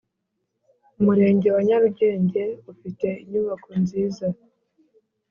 Umurenge 0.99 1.47
wa 1.55 1.61
Nyarugenge 1.67 2.43
ufite 2.71 3.07
inyubako 3.23 3.69
nziza. 3.81 4.27